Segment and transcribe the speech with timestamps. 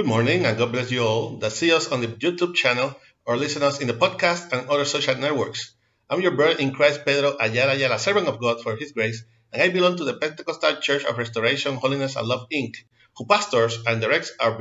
[0.00, 2.96] Good morning and God bless you all that see us on the YouTube channel
[3.26, 5.74] or listen us in the podcast and other social networks.
[6.08, 9.22] I'm your brother in Christ, Pedro Ayala Ayala, servant of God for His grace,
[9.52, 12.76] and I belong to the Pentecostal Church of Restoration, Holiness, and Love, Inc.,
[13.14, 14.56] who pastors and directs our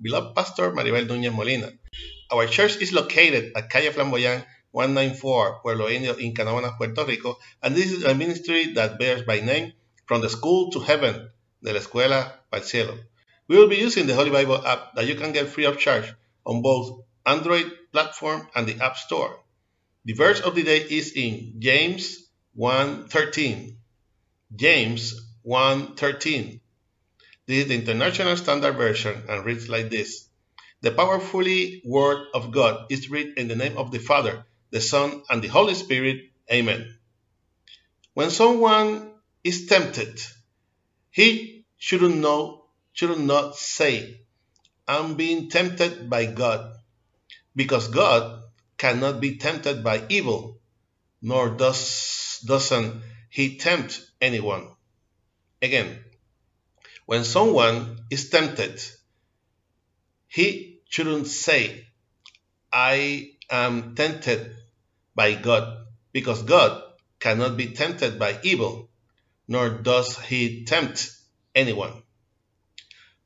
[0.00, 1.72] beloved pastor, Maribel Núñez Molina.
[2.30, 7.74] Our church is located at Calle Flamboyant 194, Pueblo Indio, in Canóvanas, Puerto Rico, and
[7.74, 9.72] this is a ministry that bears by name
[10.06, 11.30] From the School to Heaven,
[11.60, 12.96] de la Escuela al Cielo.
[13.46, 16.12] We will be using the Holy Bible app that you can get free of charge
[16.46, 19.38] on both Android platform and the App Store.
[20.06, 23.76] The verse of the day is in James 1:13.
[24.54, 26.60] James 1:13.
[27.46, 30.28] This is the International Standard Version and reads like this.
[30.80, 35.22] The powerfully word of God is read in the name of the Father, the Son,
[35.28, 36.30] and the Holy Spirit.
[36.50, 36.98] Amen.
[38.14, 40.22] When someone is tempted,
[41.10, 42.63] he shouldn't know
[42.94, 44.20] should not say,
[44.86, 46.76] I'm being tempted by God,
[47.54, 48.42] because God
[48.78, 50.60] cannot be tempted by evil,
[51.20, 54.68] nor does, doesn't he tempt anyone.
[55.60, 55.98] Again,
[57.06, 58.80] when someone is tempted,
[60.28, 61.88] he shouldn't say,
[62.72, 64.54] I am tempted
[65.16, 66.80] by God, because God
[67.18, 68.88] cannot be tempted by evil,
[69.48, 71.10] nor does he tempt
[71.56, 72.03] anyone.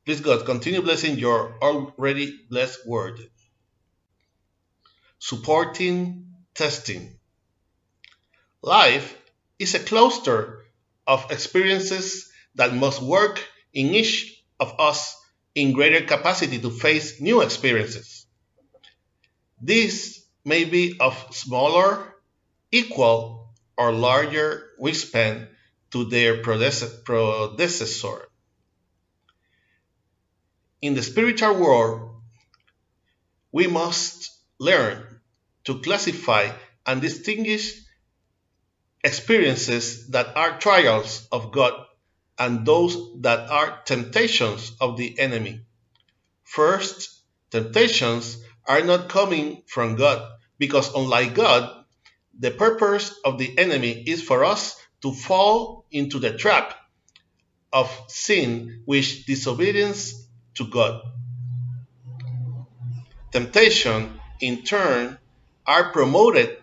[0.09, 3.19] Please God, continue blessing your already blessed word.
[5.19, 7.19] Supporting testing.
[8.63, 9.15] Life
[9.59, 10.65] is a cluster
[11.05, 13.39] of experiences that must work
[13.71, 15.15] in each of us
[15.53, 18.25] in greater capacity to face new experiences.
[19.61, 22.15] These may be of smaller,
[22.71, 25.49] equal, or larger wingspan
[25.91, 28.28] to their predecessor
[30.81, 32.21] in the spiritual world,
[33.51, 35.19] we must learn
[35.65, 36.51] to classify
[36.85, 37.81] and distinguish
[39.03, 41.73] experiences that are trials of God
[42.37, 45.61] and those that are temptations of the enemy.
[46.43, 47.09] First,
[47.51, 51.85] temptations are not coming from God because, unlike God,
[52.37, 56.75] the purpose of the enemy is for us to fall into the trap
[57.71, 61.01] of sin, which disobedience to God.
[63.31, 65.17] Temptation, in turn,
[65.65, 66.57] are promoted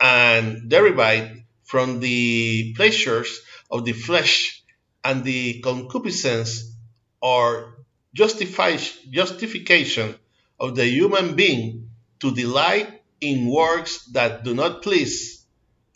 [0.00, 3.40] and derived from the pleasures
[3.70, 4.62] of the flesh
[5.02, 6.72] and the concupiscence
[7.20, 7.76] or
[8.14, 10.14] justification
[10.60, 11.90] of the human being
[12.20, 15.44] to delight in works that do not please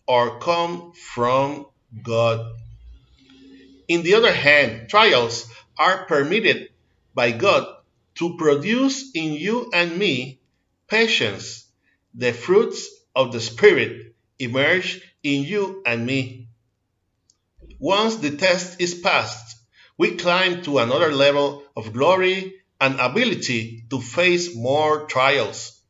[0.06, 1.67] or come from
[2.03, 2.44] God.
[3.87, 6.68] In the other hand, trials are permitted
[7.19, 7.67] by God
[8.15, 10.39] to produce in you and me
[10.87, 11.67] patience,
[12.15, 16.47] the fruits of the Spirit emerge in you and me.
[17.81, 19.56] Once the test is passed,
[19.97, 25.83] we climb to another level of glory and ability to face more trials.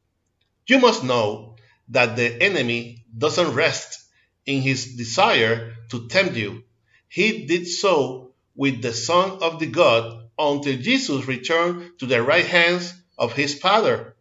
[0.66, 1.56] You must know
[1.90, 4.02] that the enemy doesn't rest
[4.46, 6.64] in his desire to tempt you.
[7.10, 12.46] He did so with the Son of the God until Jesus returned to the right
[12.46, 14.14] hands of his Father,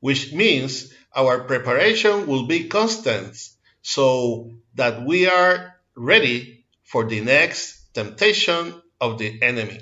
[0.00, 3.36] which means our preparation will be constant
[3.82, 9.80] so that we are ready for the next temptation of the enemy.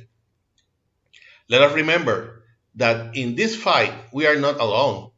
[1.49, 2.45] Let us remember
[2.77, 5.11] that in this fight we are not alone.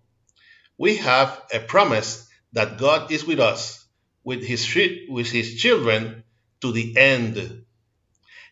[0.78, 3.84] We have a promise that God is with us,
[4.24, 4.66] with his,
[5.08, 6.24] with his children
[6.60, 7.64] to the end.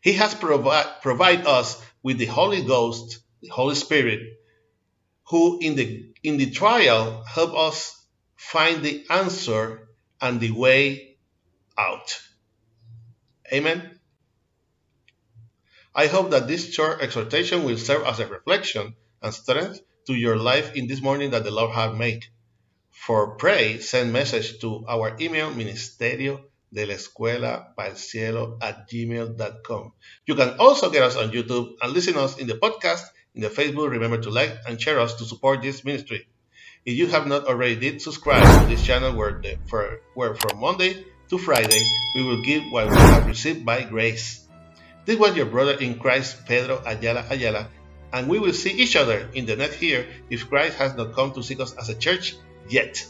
[0.00, 4.20] He has provided provide us with the Holy Ghost, the Holy Spirit,
[5.28, 7.96] who in the in the trial help us
[8.36, 9.88] find the answer
[10.20, 11.18] and the way
[11.76, 12.20] out.
[13.52, 13.98] Amen.
[15.94, 20.36] I hope that this short exhortation will serve as a reflection and strength to your
[20.36, 22.24] life in this morning that the Lord has made.
[22.90, 28.88] For pray, send message to our email ministerio de la escuela para el cielo at
[28.88, 29.92] gmail.com.
[30.26, 33.02] You can also get us on YouTube and listen us in the podcast,
[33.34, 33.90] in the Facebook.
[33.90, 36.26] Remember to like and share us to support this ministry.
[36.84, 40.60] If you have not already did, subscribe to this channel where, the, for, where from
[40.60, 44.46] Monday to Friday we will give what we have received by grace.
[45.04, 47.68] This was your brother in Christ, Pedro Ayala Ayala,
[48.12, 51.32] and we will see each other in the next year if Christ has not come
[51.32, 52.36] to seek us as a church
[52.68, 53.04] yet,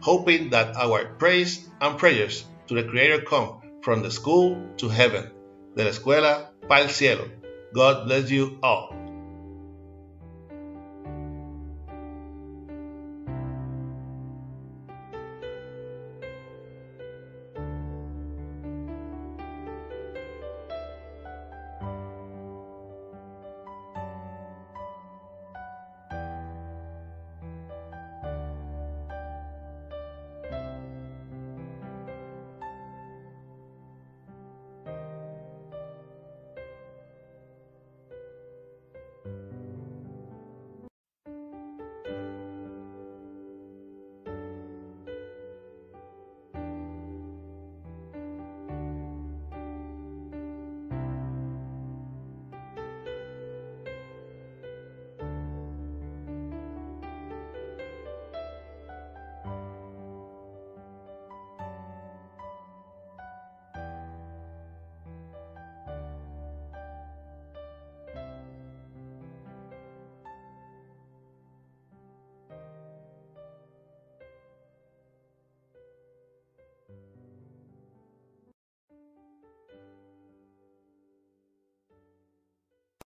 [0.00, 5.30] hoping that our praise and prayers to the Creator come from the school to heaven,
[5.76, 7.24] de la escuela para el cielo.
[7.72, 9.05] God bless you all.